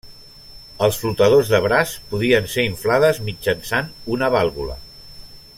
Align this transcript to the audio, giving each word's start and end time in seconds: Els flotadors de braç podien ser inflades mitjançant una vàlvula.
Els 0.85 0.97
flotadors 1.01 1.51
de 1.55 1.59
braç 1.67 1.93
podien 2.13 2.49
ser 2.55 2.67
inflades 2.71 3.23
mitjançant 3.29 3.95
una 4.17 4.35
vàlvula. 4.39 4.83